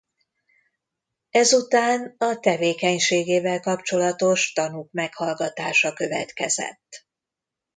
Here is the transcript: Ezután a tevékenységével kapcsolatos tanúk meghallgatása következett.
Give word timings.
Ezután 1.29 2.15
a 2.17 2.39
tevékenységével 2.39 3.59
kapcsolatos 3.59 4.51
tanúk 4.53 4.91
meghallgatása 4.91 5.93
következett. 5.93 7.05